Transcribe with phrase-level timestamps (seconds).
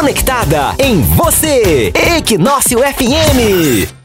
[0.00, 1.92] conectada em você.
[2.16, 3.99] Equinócio FM.